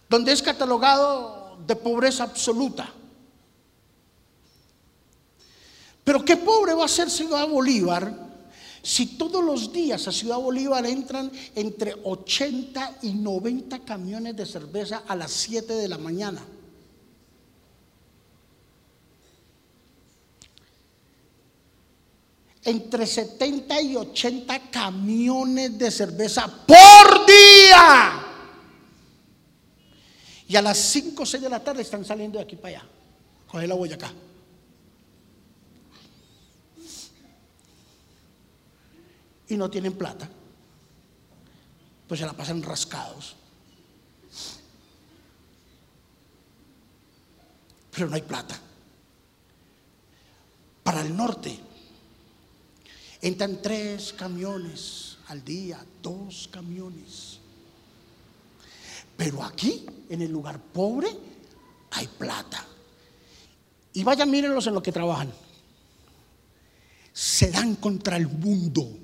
donde 0.09 0.33
es 0.33 0.43
catalogado 0.43 1.57
de 1.67 1.75
pobreza 1.75 2.25
absoluta. 2.25 2.93
Pero 6.05 6.25
qué 6.25 6.37
pobre 6.37 6.75
va 6.75 6.85
a 6.85 6.89
ser 6.89 7.09
Ciudad 7.09 7.49
Bolívar 7.49 8.31
si 8.83 9.17
todos 9.17 9.45
los 9.45 9.73
días 9.73 10.07
a 10.09 10.13
Ciudad 10.13 10.39
Bolívar 10.39 10.85
entran 10.85 11.31
entre 11.55 11.95
80 12.03 12.99
y 13.03 13.13
90 13.13 13.79
camiones 13.79 14.37
de 14.37 14.45
cerveza 14.45 15.05
a 15.07 15.15
las 15.15 15.31
7 15.31 15.73
de 15.73 15.89
la 15.89 15.99
mañana. 15.99 16.43
Entre 22.65 23.07
70 23.07 23.83
y 23.83 23.97
80 23.97 24.71
camiones 24.71 25.79
de 25.79 25.91
cerveza 25.91 26.47
por 26.67 27.27
día. 27.27 28.27
Y 30.47 30.57
a 30.57 30.63
las 30.63 30.79
5 30.79 31.23
o 31.23 31.27
6 31.27 31.43
de 31.43 31.49
la 31.49 31.63
tarde 31.63 31.83
están 31.83 32.05
saliendo 32.05 32.39
de 32.39 32.45
aquí 32.45 32.57
para 32.57 32.79
allá. 32.79 32.89
Coge 33.49 33.67
la 33.67 33.75
acá. 33.75 34.13
y 39.53 39.57
no 39.57 39.69
tienen 39.69 39.93
plata, 39.93 40.29
pues 42.09 42.19
se 42.21 42.27
la 42.27 42.33
pasan 42.33 42.63
rascados. 42.63 43.37
Pero 47.91 48.09
no 48.09 48.15
hay 48.15 48.23
plata. 48.23 48.59
Para 50.83 51.03
el 51.03 51.15
norte 51.15 51.61
entran 53.23 53.63
tres 53.63 54.13
camiones 54.13 55.17
al 55.29 55.45
día, 55.45 55.83
dos 56.03 56.49
camiones. 56.53 57.39
Pero 59.17 59.43
aquí, 59.43 59.87
en 60.11 60.21
el 60.21 60.31
lugar 60.31 60.61
pobre, 60.61 61.09
hay 61.93 62.09
plata. 62.09 62.67
Y 63.95 64.03
vayan, 64.03 64.31
mírenlos 64.31 64.67
en 64.67 64.75
lo 64.75 64.83
que 64.83 64.91
trabajan. 64.91 65.33
Se 67.13 67.51
dan 67.51 67.77
contra 67.77 68.17
el 68.17 68.27
mundo. 68.27 68.99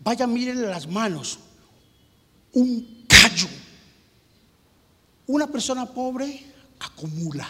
Vaya, 0.00 0.26
miren 0.26 0.68
las 0.68 0.88
manos. 0.88 1.38
Un 2.54 3.04
callo. 3.06 3.48
Una 5.28 5.46
persona 5.46 5.86
pobre 5.86 6.44
acumula. 6.80 7.48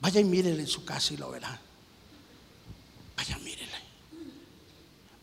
Vaya 0.00 0.20
y 0.20 0.24
mírenle 0.24 0.62
en 0.62 0.68
su 0.68 0.84
casa 0.84 1.12
y 1.12 1.18
lo 1.18 1.30
verá. 1.30 1.60
Vaya, 3.16 3.38
mírenle. 3.38 3.76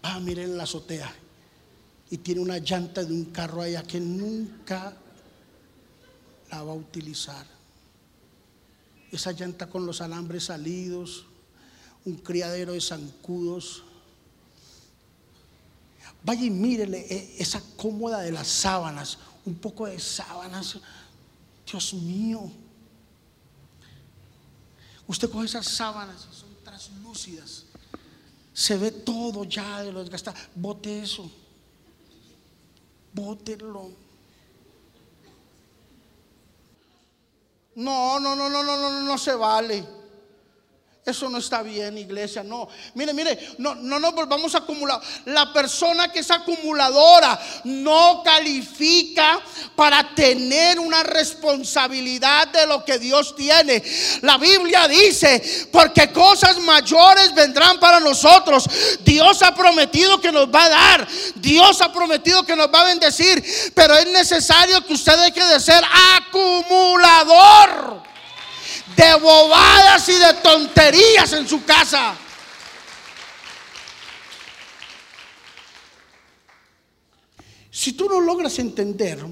Vaya, 0.02 0.20
miren 0.20 0.52
en 0.52 0.58
la 0.58 0.64
azotea. 0.64 1.14
Y 2.10 2.18
tiene 2.18 2.42
una 2.42 2.60
llanta 2.60 3.04
de 3.04 3.12
un 3.12 3.26
carro 3.26 3.62
allá 3.62 3.84
que 3.84 4.00
nunca 4.00 4.96
la 6.52 6.64
va 6.64 6.72
a 6.72 6.76
utilizar. 6.76 7.46
Esa 9.12 9.32
llanta 9.32 9.68
con 9.68 9.86
los 9.86 10.02
alambres 10.02 10.46
salidos, 10.46 11.26
un 12.06 12.18
criadero 12.18 12.74
de 12.74 12.82
zancudos. 12.82 13.84
Vaya 16.24 16.44
y 16.44 16.50
mírele 16.50 17.06
eh, 17.10 17.36
esa 17.40 17.62
cómoda 17.76 18.22
de 18.22 18.32
las 18.32 18.48
sábanas, 18.48 19.18
un 19.46 19.56
poco 19.56 19.88
de 19.88 20.00
sábanas. 20.00 20.78
Dios 21.66 21.94
mío. 21.96 22.52
Usted 25.08 25.30
coge 25.30 25.46
esas 25.46 25.66
sábanas 25.66 26.28
y 26.32 26.36
son 26.36 26.50
translúcidas. 26.64 27.64
Se 28.54 28.78
ve 28.78 28.92
todo 28.92 29.46
ya 29.46 29.82
de 29.84 29.92
lo 29.92 30.02
desgastado. 30.02 30.38
Bote 30.56 31.02
eso. 31.02 31.32
Bótelo. 33.14 33.92
No, 37.76 38.20
no, 38.20 38.36
no, 38.36 38.50
no, 38.50 38.64
no, 38.64 38.78
no, 38.78 39.02
no 39.04 39.18
se 39.18 39.34
vale. 39.36 39.97
Eso 41.08 41.30
no 41.30 41.38
está 41.38 41.64
bien, 41.64 41.98
iglesia, 41.98 42.44
no. 42.44 42.68
Mire, 42.94 43.14
mire, 43.14 43.40
no, 43.60 43.76
no 43.76 43.98
nos 43.98 44.14
volvamos 44.14 44.54
a 44.54 44.58
acumular. 44.58 45.00
La 45.24 45.54
persona 45.54 46.12
que 46.12 46.20
es 46.20 46.30
acumuladora 46.30 47.40
no 47.64 48.22
califica 48.26 49.40
para 49.74 50.14
tener 50.14 50.78
una 50.82 51.04
responsabilidad 51.04 52.50
de 52.50 52.68
lo 52.68 52.84
que 52.84 53.00
Dios 53.00 53.38
tiene. 53.38 53.82
La 54.24 54.38
Biblia 54.38 54.86
dice, 54.90 55.70
porque 55.72 56.12
cosas 56.12 56.60
mayores 56.60 57.34
vendrán 57.34 57.80
para 57.80 58.02
nosotros. 58.02 58.66
Dios 59.06 59.42
ha 59.44 59.56
prometido 59.56 60.20
que 60.20 60.34
nos 60.34 60.54
va 60.54 60.66
a 60.66 60.70
dar. 60.70 61.08
Dios 61.36 61.80
ha 61.80 61.94
prometido 61.94 62.44
que 62.44 62.58
nos 62.58 62.68
va 62.68 62.82
a 62.82 62.88
bendecir. 62.88 63.42
Pero 63.74 63.96
es 63.96 64.08
necesario 64.08 64.86
que 64.86 64.92
usted 64.92 65.18
deje 65.20 65.46
de 65.46 65.62
ser 65.62 65.82
acumulador 66.18 68.06
de 68.96 69.16
bobadas 69.16 70.08
y 70.10 70.14
de 70.14 70.34
tonterías 70.36 71.34
en 71.34 71.48
su 71.48 71.64
casa. 71.64 72.16
Si 77.72 77.94
tú 77.94 78.10
no 78.10 78.20
logras 78.20 78.58
entender 78.60 79.24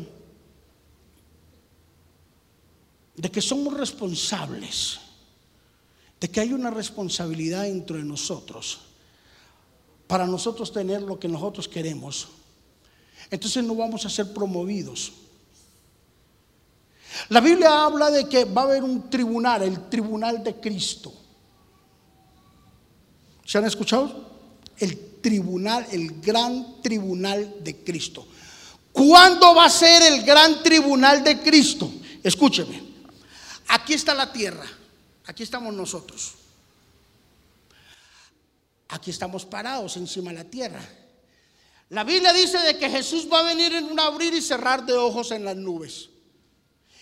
de 3.15 3.31
que 3.31 3.41
somos 3.41 3.73
responsables, 3.73 4.99
de 6.19 6.29
que 6.29 6.41
hay 6.41 6.53
una 6.53 6.69
responsabilidad 6.69 7.63
dentro 7.63 7.97
de 7.97 8.03
nosotros, 8.03 8.81
para 10.07 10.27
nosotros 10.27 10.71
tener 10.71 11.01
lo 11.01 11.19
que 11.19 11.27
nosotros 11.27 11.67
queremos, 11.67 12.27
entonces 13.31 13.63
no 13.63 13.75
vamos 13.75 14.05
a 14.05 14.09
ser 14.09 14.31
promovidos. 14.31 15.11
La 17.29 17.41
Biblia 17.41 17.85
habla 17.85 18.11
de 18.11 18.27
que 18.27 18.45
va 18.45 18.61
a 18.61 18.65
haber 18.65 18.83
un 18.83 19.09
tribunal, 19.09 19.63
el 19.63 19.89
tribunal 19.89 20.43
de 20.43 20.55
Cristo. 20.55 21.13
¿Se 23.45 23.57
han 23.57 23.65
escuchado? 23.65 24.31
El 24.77 25.21
tribunal, 25.21 25.85
el 25.91 26.21
gran 26.21 26.81
tribunal 26.81 27.63
de 27.63 27.83
Cristo. 27.83 28.27
¿Cuándo 28.91 29.53
va 29.55 29.65
a 29.65 29.69
ser 29.69 30.01
el 30.03 30.23
gran 30.23 30.63
tribunal 30.63 31.23
de 31.23 31.39
Cristo? 31.41 31.91
Escúcheme. 32.23 32.81
Aquí 33.67 33.93
está 33.93 34.13
la 34.13 34.31
tierra. 34.31 34.65
Aquí 35.25 35.43
estamos 35.43 35.73
nosotros. 35.73 36.33
Aquí 38.89 39.11
estamos 39.11 39.45
parados 39.45 39.97
encima 39.97 40.31
de 40.31 40.37
la 40.37 40.43
tierra. 40.45 40.81
La 41.89 42.03
Biblia 42.03 42.33
dice 42.33 42.57
de 42.59 42.77
que 42.77 42.89
Jesús 42.89 43.27
va 43.31 43.39
a 43.39 43.43
venir 43.43 43.73
en 43.73 43.85
un 43.85 43.99
abrir 43.99 44.33
y 44.33 44.41
cerrar 44.41 44.85
de 44.85 44.93
ojos 44.93 45.31
en 45.31 45.43
las 45.43 45.55
nubes. 45.55 46.09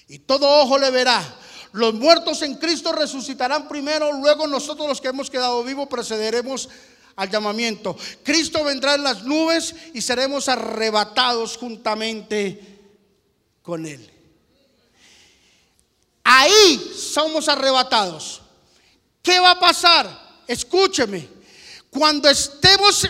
Y 0.07 0.19
todo 0.19 0.47
ojo 0.61 0.77
le 0.77 0.91
verá. 0.91 1.23
Los 1.71 1.93
muertos 1.95 2.41
en 2.43 2.55
Cristo 2.55 2.91
resucitarán 2.91 3.67
primero, 3.67 4.11
luego 4.13 4.45
nosotros 4.45 4.87
los 4.87 5.01
que 5.01 5.07
hemos 5.07 5.29
quedado 5.29 5.63
vivos 5.63 5.87
precederemos 5.87 6.69
al 7.15 7.29
llamamiento. 7.29 7.97
Cristo 8.23 8.63
vendrá 8.63 8.95
en 8.95 9.03
las 9.03 9.23
nubes 9.23 9.75
y 9.93 10.01
seremos 10.01 10.49
arrebatados 10.49 11.57
juntamente 11.57 12.79
con 13.61 13.85
Él. 13.85 14.09
Ahí 16.23 16.93
somos 16.95 17.49
arrebatados. 17.49 18.41
¿Qué 19.21 19.39
va 19.39 19.51
a 19.51 19.59
pasar? 19.59 20.41
Escúcheme. 20.47 21.27
Cuando 21.89 22.29
estemos 22.29 23.09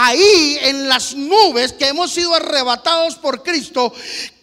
ahí 0.00 0.58
en 0.62 0.88
las 0.88 1.14
nubes 1.14 1.72
que 1.72 1.88
hemos 1.88 2.12
sido 2.12 2.32
arrebatados 2.34 3.16
por 3.16 3.42
Cristo, 3.42 3.92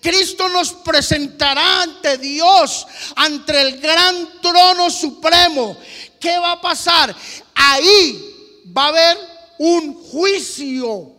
Cristo 0.01 0.49
nos 0.49 0.73
presentará 0.73 1.83
ante 1.83 2.17
Dios, 2.17 2.85
ante 3.15 3.61
el 3.61 3.79
gran 3.79 4.41
trono 4.41 4.89
supremo. 4.89 5.77
¿Qué 6.19 6.37
va 6.37 6.53
a 6.53 6.61
pasar? 6.61 7.15
Ahí 7.53 8.63
va 8.77 8.85
a 8.85 8.89
haber 8.89 9.17
un 9.59 9.93
juicio. 9.93 11.13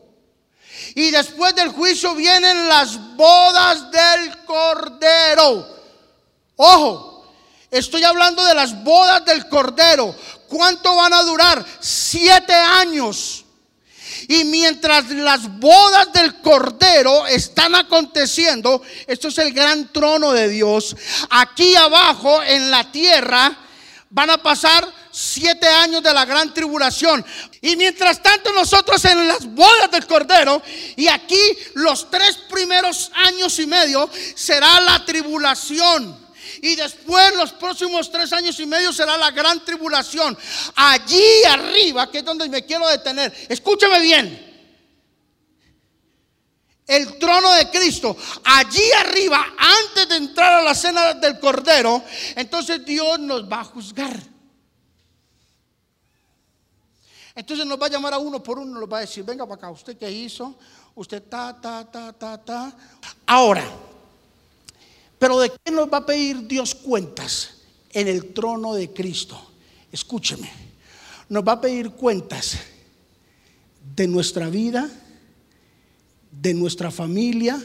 Y 0.94 1.11
después 1.11 1.55
del 1.55 1.70
juicio 1.70 2.14
vienen 2.14 2.68
las 2.68 3.16
bodas 3.16 3.90
del 3.90 4.44
Cordero. 4.44 5.66
Ojo, 6.57 7.27
estoy 7.70 8.05
hablando 8.05 8.44
de 8.44 8.55
las 8.55 8.85
bodas 8.85 9.25
del 9.25 9.49
Cordero. 9.49 10.14
¿Cuánto 10.46 10.94
van 10.94 11.14
a 11.14 11.22
durar? 11.22 11.64
Siete 11.81 12.53
años. 12.53 13.45
Y 14.29 14.44
mientras 14.44 15.11
las 15.11 15.59
bodas 15.59 16.12
del 16.12 16.40
Cordero 16.40 17.26
están 17.26 17.74
aconteciendo, 17.74 18.83
esto 19.07 19.29
es 19.29 19.38
el 19.38 19.52
gran 19.52 19.92
trono 19.92 20.33
de 20.33 20.48
Dios, 20.48 20.96
aquí 21.31 21.76
abajo 21.76 22.42
en 22.42 22.70
la 22.70 22.90
tierra 22.90 23.57
van 24.11 24.31
a 24.31 24.38
pasar 24.38 24.87
siete 25.11 25.66
años 25.66 26.02
de 26.02 26.12
la 26.12 26.24
gran 26.24 26.52
tribulación. 26.52 27.24
Y 27.62 27.76
mientras 27.76 28.22
tanto 28.22 28.52
nosotros 28.52 29.05
en 29.07 29.26
las 29.26 29.46
bodas 29.46 29.90
del 29.90 30.07
Cordero, 30.07 30.62
y 30.94 31.09
aquí 31.09 31.40
los 31.74 32.11
tres 32.11 32.37
primeros 32.50 33.11
años 33.14 33.59
y 33.59 33.66
medio 33.66 34.11
será 34.35 34.81
la 34.81 35.05
tribulación. 35.05 36.26
Y 36.62 36.77
después 36.77 37.35
los 37.37 37.53
próximos 37.53 38.11
tres 38.11 38.33
años 38.33 38.59
y 38.61 38.66
medio 38.66 38.92
será 38.92 39.16
la 39.16 39.31
gran 39.31 39.64
tribulación. 39.64 40.37
Allí 40.75 41.45
arriba, 41.49 42.11
que 42.11 42.19
es 42.19 42.25
donde 42.25 42.49
me 42.49 42.64
quiero 42.64 42.88
detener, 42.88 43.33
escúcheme 43.49 44.01
bien. 44.01 44.47
El 46.87 47.19
trono 47.19 47.53
de 47.53 47.69
Cristo, 47.69 48.16
allí 48.45 48.92
arriba, 48.92 49.45
antes 49.59 50.09
de 50.09 50.16
entrar 50.16 50.61
a 50.61 50.62
la 50.62 50.75
cena 50.75 51.14
del 51.14 51.40
Cordero, 51.40 52.03
entonces 52.37 52.85
Dios 52.85 53.19
nos 53.19 53.51
va 53.51 53.61
a 53.61 53.64
juzgar. 53.64 54.16
Entonces 57.35 57.66
nos 57.66 57.81
va 57.81 57.87
a 57.87 57.90
llamar 57.90 58.14
a 58.14 58.19
uno 58.19 58.42
por 58.42 58.59
uno, 58.59 58.81
nos 58.81 58.90
va 58.90 58.99
a 58.99 59.01
decir, 59.01 59.25
venga 59.25 59.45
para 59.45 59.57
acá, 59.57 59.71
¿usted 59.71 59.99
qué 59.99 60.11
hizo? 60.11 60.57
Usted 60.95 61.23
ta, 61.25 61.61
ta, 61.61 61.85
ta, 61.85 62.12
ta, 62.12 62.42
ta. 62.42 62.73
Ahora, 63.27 63.62
pero 65.18 65.38
¿de 65.40 65.50
qué 65.64 65.70
nos 65.70 65.90
va 65.92 65.98
a 65.98 66.07
pedir 66.07 66.46
Dios 66.46 66.74
cuentas 66.74 67.59
en 67.90 68.09
el 68.09 68.33
trono 68.35 68.74
de 68.74 68.92
Cristo? 68.92 69.40
Escúcheme, 69.90 70.50
nos 71.29 71.42
va 71.42 71.52
a 71.52 71.61
pedir 71.61 71.90
cuentas 71.90 72.59
de 73.94 74.07
nuestra 74.07 74.48
vida, 74.48 74.90
de 76.31 76.55
nuestra 76.55 76.90
familia, 76.90 77.62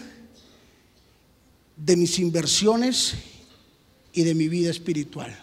de 1.76 1.96
mis 1.96 2.20
inversiones 2.20 3.14
y 4.14 4.24
de 4.24 4.36
mi 4.36 4.48
vida 4.48 4.70
espiritual. 4.70 5.38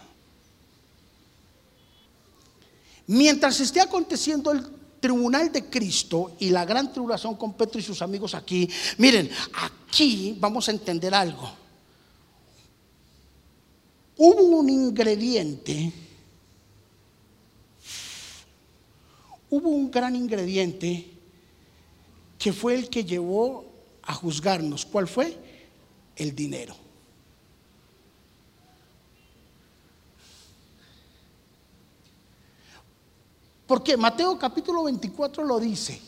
Mientras 3.06 3.60
esté 3.60 3.80
aconteciendo 3.80 4.52
el 4.52 4.66
tribunal 5.00 5.50
de 5.50 5.64
Cristo 5.64 6.36
y 6.38 6.50
la 6.50 6.64
gran 6.64 6.92
tribulación 6.92 7.36
con 7.36 7.54
Petro 7.54 7.80
y 7.80 7.82
sus 7.82 8.02
amigos 8.02 8.34
aquí, 8.34 8.68
miren, 8.98 9.30
aquí 9.54 10.36
vamos 10.38 10.68
a 10.68 10.72
entender 10.72 11.14
algo. 11.14 11.67
Hubo 14.20 14.42
un 14.42 14.68
ingrediente, 14.68 15.92
hubo 19.48 19.68
un 19.68 19.88
gran 19.90 20.16
ingrediente 20.16 21.08
que 22.36 22.52
fue 22.52 22.74
el 22.74 22.90
que 22.90 23.04
llevó 23.04 23.64
a 24.02 24.12
juzgarnos. 24.14 24.84
¿Cuál 24.84 25.06
fue? 25.06 25.36
El 26.16 26.34
dinero. 26.34 26.74
Porque 33.68 33.96
Mateo 33.96 34.36
capítulo 34.36 34.82
24 34.82 35.44
lo 35.44 35.60
dice, 35.60 36.00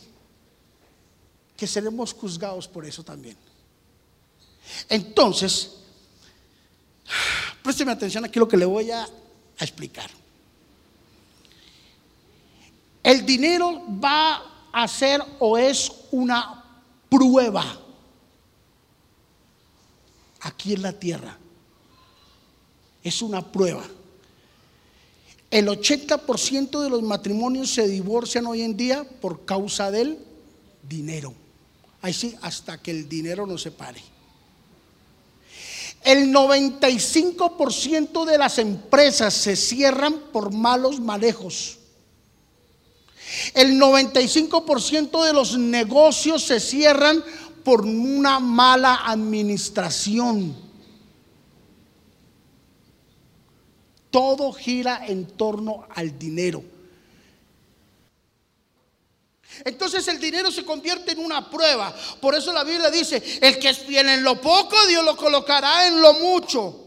que 1.56 1.66
seremos 1.68 2.12
juzgados 2.14 2.66
por 2.66 2.86
eso 2.86 3.04
también. 3.04 3.36
Entonces, 4.88 5.76
présteme 7.62 7.92
atención 7.92 8.24
aquí 8.24 8.38
lo 8.38 8.48
que 8.48 8.56
le 8.56 8.64
voy 8.64 8.90
a, 8.90 9.02
a 9.02 9.64
explicar. 9.64 10.10
El 13.02 13.24
dinero 13.24 13.82
va 14.02 14.68
a 14.72 14.86
ser 14.86 15.20
o 15.38 15.56
es 15.56 15.90
una 16.10 16.64
prueba 17.08 17.64
aquí 20.40 20.74
en 20.74 20.82
la 20.82 20.92
tierra. 20.92 21.36
Es 23.02 23.22
una 23.22 23.40
prueba. 23.50 23.84
El 25.50 25.66
80% 25.66 26.80
de 26.80 26.90
los 26.90 27.02
matrimonios 27.02 27.70
se 27.70 27.88
divorcian 27.88 28.46
hoy 28.46 28.62
en 28.62 28.76
día 28.76 29.04
por 29.20 29.44
causa 29.44 29.90
del 29.90 30.18
dinero. 30.88 31.34
Ahí 32.02 32.12
sí, 32.12 32.36
hasta 32.40 32.78
que 32.78 32.92
el 32.92 33.08
dinero 33.08 33.46
no 33.46 33.58
se 33.58 33.70
pare. 33.70 34.00
El 36.02 36.32
95% 36.32 38.24
de 38.24 38.38
las 38.38 38.58
empresas 38.58 39.34
se 39.34 39.54
cierran 39.56 40.14
por 40.32 40.52
malos 40.52 40.98
manejos. 40.98 41.78
El 43.54 43.80
95% 43.80 45.24
de 45.24 45.32
los 45.32 45.56
negocios 45.58 46.42
se 46.42 46.58
cierran 46.58 47.22
por 47.62 47.82
una 47.82 48.40
mala 48.40 49.02
administración. 49.06 50.56
Todo 54.10 54.52
gira 54.52 55.06
en 55.06 55.26
torno 55.26 55.86
al 55.94 56.18
dinero. 56.18 56.64
Entonces 59.64 60.06
el 60.08 60.18
dinero 60.18 60.50
se 60.50 60.64
convierte 60.64 61.12
en 61.12 61.18
una 61.18 61.50
prueba. 61.50 61.94
Por 62.20 62.34
eso 62.34 62.52
la 62.52 62.64
Biblia 62.64 62.90
dice, 62.90 63.22
el 63.40 63.58
que 63.58 63.70
es 63.70 63.78
fiel 63.78 64.08
en 64.08 64.22
lo 64.22 64.40
poco, 64.40 64.76
Dios 64.86 65.04
lo 65.04 65.16
colocará 65.16 65.86
en 65.86 66.00
lo 66.00 66.14
mucho. 66.14 66.86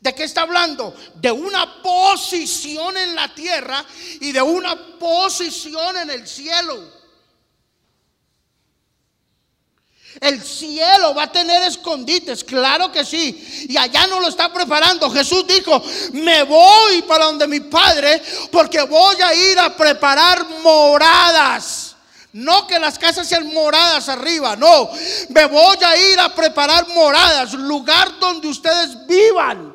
¿De 0.00 0.14
qué 0.14 0.24
está 0.24 0.42
hablando? 0.42 0.94
De 1.14 1.30
una 1.30 1.80
posición 1.80 2.96
en 2.96 3.14
la 3.14 3.32
tierra 3.34 3.84
y 4.20 4.32
de 4.32 4.42
una 4.42 4.98
posición 4.98 5.96
en 5.96 6.10
el 6.10 6.26
cielo. 6.26 7.01
El 10.20 10.42
cielo 10.42 11.14
va 11.14 11.24
a 11.24 11.32
tener 11.32 11.62
escondites, 11.62 12.44
claro 12.44 12.92
que 12.92 13.04
sí. 13.04 13.66
Y 13.68 13.76
allá 13.76 14.06
no 14.06 14.20
lo 14.20 14.28
está 14.28 14.52
preparando. 14.52 15.10
Jesús 15.10 15.46
dijo, 15.46 15.82
me 16.12 16.42
voy 16.42 17.02
para 17.02 17.26
donde 17.26 17.48
mi 17.48 17.60
Padre 17.60 18.22
porque 18.50 18.82
voy 18.82 19.16
a 19.22 19.34
ir 19.34 19.58
a 19.58 19.76
preparar 19.76 20.46
moradas. 20.62 21.96
No 22.32 22.66
que 22.66 22.78
las 22.78 22.98
casas 22.98 23.28
sean 23.28 23.52
moradas 23.52 24.08
arriba, 24.08 24.56
no. 24.56 24.90
Me 25.28 25.44
voy 25.46 25.76
a 25.84 25.96
ir 25.96 26.18
a 26.18 26.34
preparar 26.34 26.88
moradas, 26.88 27.52
lugar 27.54 28.18
donde 28.18 28.48
ustedes 28.48 29.06
vivan. 29.06 29.71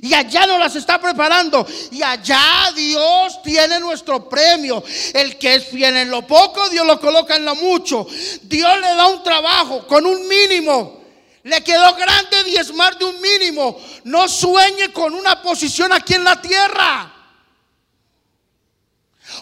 Y 0.00 0.14
allá 0.14 0.46
nos 0.46 0.58
las 0.58 0.76
está 0.76 1.00
preparando. 1.00 1.66
Y 1.90 2.02
allá 2.02 2.72
Dios 2.74 3.42
tiene 3.42 3.80
nuestro 3.80 4.28
premio. 4.28 4.82
El 5.12 5.38
que 5.38 5.56
es 5.56 5.66
fiel 5.66 5.96
en 5.96 6.10
lo 6.10 6.26
poco, 6.26 6.68
Dios 6.68 6.86
lo 6.86 7.00
coloca 7.00 7.36
en 7.36 7.44
lo 7.44 7.54
mucho. 7.56 8.06
Dios 8.42 8.80
le 8.80 8.94
da 8.94 9.06
un 9.08 9.22
trabajo 9.22 9.86
con 9.86 10.06
un 10.06 10.28
mínimo. 10.28 11.02
Le 11.42 11.62
quedó 11.62 11.94
grande 11.94 12.44
diezmar 12.44 12.98
de 12.98 13.04
un 13.04 13.20
mínimo. 13.20 13.80
No 14.04 14.28
sueñe 14.28 14.92
con 14.92 15.14
una 15.14 15.42
posición 15.42 15.92
aquí 15.92 16.14
en 16.14 16.24
la 16.24 16.40
tierra. 16.40 17.14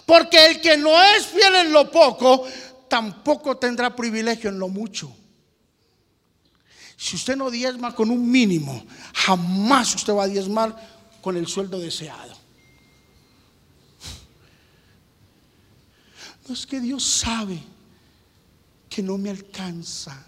Porque 0.05 0.45
el 0.45 0.61
que 0.61 0.77
no 0.77 1.01
es 1.01 1.25
fiel 1.27 1.55
en 1.55 1.71
lo 1.71 1.91
poco, 1.91 2.47
tampoco 2.87 3.57
tendrá 3.57 3.95
privilegio 3.95 4.49
en 4.49 4.59
lo 4.59 4.67
mucho. 4.69 5.11
Si 6.97 7.15
usted 7.15 7.37
no 7.37 7.51
diezma 7.51 7.93
con 7.93 8.09
un 8.09 8.29
mínimo, 8.29 8.83
jamás 9.13 9.93
usted 9.93 10.13
va 10.13 10.23
a 10.23 10.27
diezmar 10.27 10.75
con 11.21 11.37
el 11.37 11.45
sueldo 11.45 11.79
deseado. 11.79 12.35
No 16.47 16.53
es 16.55 16.65
que 16.65 16.79
Dios 16.79 17.03
sabe 17.03 17.61
que 18.89 19.03
no 19.03 19.19
me 19.19 19.29
alcanza. 19.29 20.25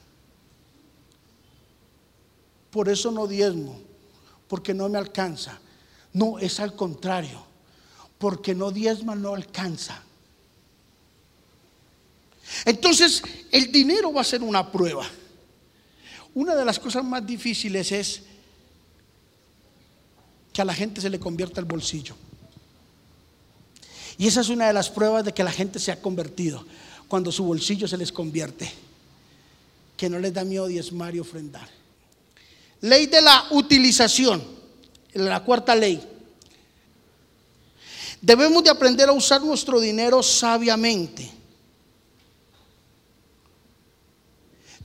Por 2.70 2.88
eso 2.88 3.10
no 3.12 3.26
diezmo, 3.26 3.82
porque 4.48 4.76
no 4.76 4.90
me 4.90 5.00
alcanza. 5.00 5.60
No, 6.14 6.38
es 6.38 6.60
al 6.60 6.76
contrario, 6.76 7.44
porque 8.20 8.54
no 8.54 8.70
diezma 8.70 9.16
no 9.16 9.34
alcanza. 9.34 10.04
Entonces, 12.66 13.24
el 13.52 13.72
dinero 13.72 14.14
va 14.14 14.22
a 14.22 14.26
ser 14.26 14.44
una 14.44 14.72
prueba. 14.72 15.10
Una 16.40 16.56
de 16.56 16.64
las 16.64 16.80
cosas 16.80 17.04
más 17.04 17.28
difíciles 17.28 17.92
es 17.92 18.22
que 20.54 20.62
a 20.62 20.66
la 20.66 20.74
gente 20.74 21.02
se 21.02 21.10
le 21.10 21.20
convierta 21.20 21.60
el 21.60 21.66
bolsillo. 21.66 22.16
Y 24.18 24.26
esa 24.26 24.40
es 24.40 24.48
una 24.48 24.68
de 24.68 24.72
las 24.72 24.90
pruebas 24.90 25.26
de 25.26 25.34
que 25.34 25.44
la 25.44 25.52
gente 25.52 25.80
se 25.80 25.92
ha 25.92 26.02
convertido, 26.02 26.66
cuando 27.10 27.30
su 27.30 27.44
bolsillo 27.44 27.90
se 27.90 27.98
les 27.98 28.14
convierte, 28.14 28.72
que 29.98 30.08
no 30.08 30.18
les 30.18 30.34
da 30.34 30.46
miedo 30.46 30.68
diezmar 30.68 31.14
y 31.14 31.20
ofrendar. 31.20 31.68
Ley 32.80 33.08
de 33.08 33.22
la 33.22 33.48
utilización, 33.52 34.42
la 35.16 35.44
cuarta 35.44 35.76
ley. 35.76 36.02
Debemos 38.22 38.64
de 38.64 38.70
aprender 38.70 39.10
a 39.10 39.12
usar 39.12 39.42
nuestro 39.42 39.82
dinero 39.82 40.24
sabiamente. 40.24 41.39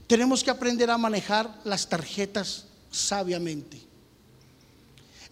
Tenemos 0.07 0.43
que 0.43 0.51
aprender 0.51 0.89
a 0.89 0.97
manejar 0.97 1.61
las 1.63 1.89
tarjetas 1.89 2.65
sabiamente. 2.91 3.81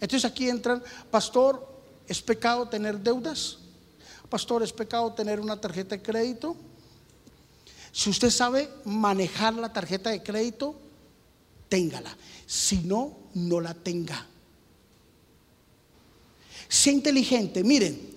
Entonces 0.00 0.24
aquí 0.24 0.48
entran, 0.48 0.82
pastor, 1.10 1.66
¿es 2.06 2.20
pecado 2.20 2.68
tener 2.68 2.98
deudas? 2.98 3.58
Pastor, 4.28 4.62
¿es 4.62 4.72
pecado 4.72 5.12
tener 5.12 5.40
una 5.40 5.60
tarjeta 5.60 5.96
de 5.96 6.02
crédito? 6.02 6.56
Si 7.92 8.10
usted 8.10 8.30
sabe 8.30 8.68
manejar 8.84 9.54
la 9.54 9.72
tarjeta 9.72 10.10
de 10.10 10.22
crédito, 10.22 10.74
téngala. 11.68 12.16
Si 12.44 12.78
no, 12.78 13.16
no 13.34 13.60
la 13.60 13.72
tenga. 13.72 14.26
Sea 16.68 16.92
inteligente. 16.92 17.62
Miren, 17.62 18.14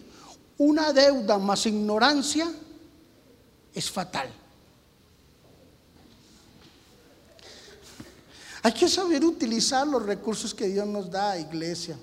una 0.57 0.91
deuda 0.91 1.37
más 1.37 1.67
ignorancia 1.67 2.51
es 3.73 3.91
fatal. 3.91 4.33
Hay 8.67 8.73
que 8.73 8.89
saber 8.89 9.23
utilizar 9.23 9.87
los 9.87 10.05
recursos 10.05 10.53
que 10.53 10.67
Dios 10.67 10.85
nos 10.85 11.09
da, 11.09 11.39
iglesia. 11.39 11.97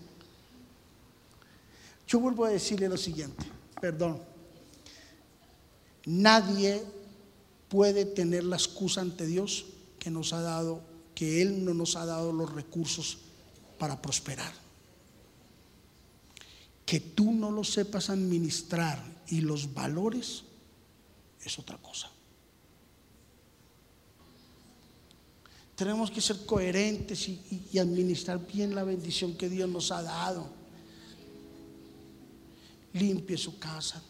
Yo 2.09 2.19
vuelvo 2.21 2.47
a 2.47 2.49
decirle 2.49 2.89
lo 2.89 2.97
siguiente, 2.97 3.45
perdón. 3.83 4.19
Nadie 6.07 6.83
puede 7.69 8.07
tener 8.07 8.45
la 8.45 8.57
excusa 8.57 9.03
ante 9.03 9.27
Dios 9.27 9.67
que 9.99 10.11
nos 10.11 10.33
ha 10.33 10.41
dado, 10.41 10.81
que 11.15 11.43
Él 11.43 11.67
no 11.67 11.75
nos 11.75 11.97
ha 11.97 12.07
dado 12.07 12.33
los 12.33 12.51
recursos 12.51 13.19
para 13.79 14.01
prosperar. 14.01 14.55
Que 16.87 16.99
tú 16.99 17.31
no 17.35 17.51
lo 17.51 17.63
sepas 17.63 18.09
administrar 18.09 19.05
y 19.29 19.43
los 19.43 19.75
valores 19.75 20.45
es 21.45 21.59
otra 21.59 21.77
cosa. 21.77 22.14
Tenemos 25.77 26.11
que 26.11 26.21
ser 26.21 26.47
coherentes 26.47 27.29
y, 27.29 27.79
administrar 27.79 28.45
bien 28.47 28.75
la 28.75 28.85
bendición 28.85 29.35
que 29.35 29.49
Dios 29.49 29.69
nos 29.69 29.91
ha 29.91 30.03
dado. 30.03 30.47
Limpie 32.93 33.37
su 33.37 33.59
casa. 33.59 34.01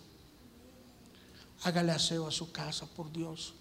Hágale 1.63 1.93
aseo 1.93 2.27
a 2.27 2.31
su 2.31 2.53
casa, 2.53 2.87
por 2.87 3.11
Dios. 3.11 3.55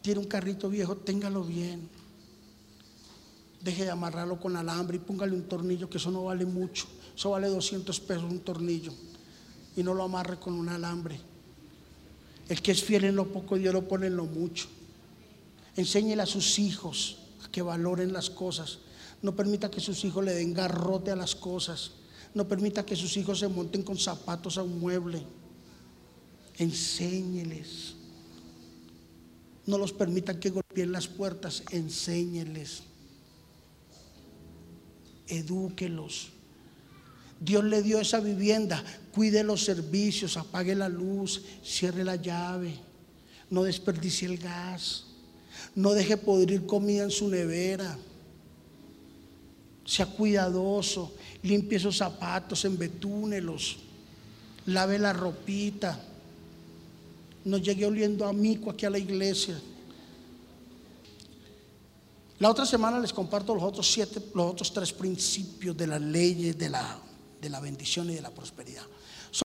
Tiene 0.00 0.20
un 0.20 0.26
carrito 0.26 0.68
viejo, 0.68 0.96
téngalo 0.96 1.42
bien. 1.42 1.88
Deje 3.60 3.84
de 3.84 3.90
amarrarlo 3.90 4.38
con 4.38 4.56
alambre 4.56 4.96
y 4.96 5.00
póngale 5.00 5.34
un 5.34 5.42
tornillo, 5.42 5.90
que 5.90 5.98
eso 5.98 6.12
no 6.12 6.24
vale 6.24 6.46
mucho. 6.46 6.86
Eso 7.16 7.30
vale 7.30 7.48
200 7.48 7.98
pesos 8.00 8.30
un 8.30 8.40
tornillo. 8.40 8.92
Y 9.76 9.82
no 9.82 9.92
lo 9.92 10.04
amarre 10.04 10.38
con 10.38 10.54
un 10.54 10.68
alambre. 10.68 11.20
El 12.48 12.62
que 12.62 12.70
es 12.70 12.82
fiel 12.82 13.04
en 13.04 13.16
lo 13.16 13.26
poco, 13.32 13.56
Dios 13.56 13.74
lo 13.74 13.86
pone 13.88 14.06
en 14.06 14.16
lo 14.16 14.24
mucho. 14.24 14.68
Enséñele 15.76 16.22
a 16.22 16.26
sus 16.26 16.58
hijos 16.58 17.18
a 17.44 17.50
que 17.50 17.62
valoren 17.62 18.12
las 18.12 18.30
cosas. 18.30 18.78
No 19.22 19.36
permita 19.36 19.70
que 19.70 19.80
sus 19.80 20.04
hijos 20.04 20.24
le 20.24 20.34
den 20.34 20.54
garrote 20.54 21.10
a 21.10 21.16
las 21.16 21.34
cosas. 21.34 21.92
No 22.34 22.46
permita 22.48 22.86
que 22.86 22.96
sus 22.96 23.16
hijos 23.16 23.40
se 23.40 23.48
monten 23.48 23.82
con 23.82 23.98
zapatos 23.98 24.56
a 24.56 24.62
un 24.62 24.78
mueble. 24.78 25.22
Enséñeles. 26.56 27.94
No 29.66 29.78
los 29.78 29.92
permitan 29.92 30.40
que 30.40 30.50
golpeen 30.50 30.92
las 30.92 31.06
puertas. 31.06 31.62
Enséñeles. 31.70 32.82
Edúquelos. 35.26 36.30
Dios 37.40 37.64
le 37.64 37.82
dio 37.82 38.00
esa 38.00 38.20
vivienda. 38.20 38.82
Cuide 39.12 39.44
los 39.44 39.64
servicios. 39.64 40.36
Apague 40.36 40.74
la 40.74 40.88
luz. 40.88 41.42
Cierre 41.64 42.04
la 42.04 42.16
llave. 42.16 42.78
No 43.48 43.64
desperdicie 43.64 44.28
el 44.28 44.38
gas. 44.38 45.06
No 45.74 45.92
deje 45.92 46.16
podrir 46.16 46.66
comida 46.66 47.04
en 47.04 47.10
su 47.10 47.28
nevera. 47.28 47.96
Sea 49.84 50.06
cuidadoso. 50.06 51.14
Limpie 51.42 51.78
esos 51.78 51.96
zapatos, 51.96 52.64
embetúnelos. 52.64 53.78
Lave 54.66 54.98
la 54.98 55.12
ropita. 55.12 55.98
No 57.44 57.58
llegue 57.58 57.86
oliendo 57.86 58.26
a 58.26 58.32
mico 58.32 58.70
aquí 58.70 58.86
a 58.86 58.90
la 58.90 58.98
iglesia. 58.98 59.60
La 62.40 62.50
otra 62.50 62.64
semana 62.64 62.98
les 62.98 63.12
comparto 63.12 63.54
los 63.54 63.62
otros 63.62 63.90
siete, 63.90 64.20
los 64.34 64.52
otros 64.52 64.72
tres 64.72 64.92
principios 64.92 65.76
de 65.76 65.86
las 65.86 66.00
leyes 66.00 66.56
de 66.56 66.70
la, 66.70 66.98
de 67.40 67.50
la 67.50 67.60
bendición 67.60 68.08
y 68.10 68.14
de 68.14 68.22
la 68.22 68.30
prosperidad. 68.30 68.84